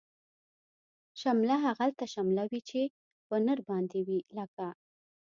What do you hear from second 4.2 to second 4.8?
لکه